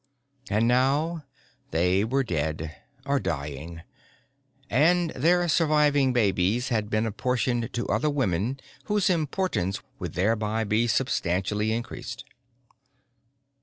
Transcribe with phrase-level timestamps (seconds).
[0.49, 1.25] And now
[1.69, 3.83] they were dead or dying,
[4.67, 10.87] and their surviving babies had been apportioned to other women whose importance would thereby be
[10.87, 12.25] substantially increased.